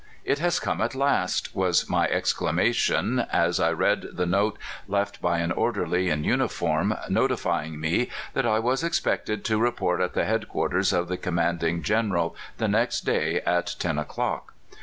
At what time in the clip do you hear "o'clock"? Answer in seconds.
13.99-14.55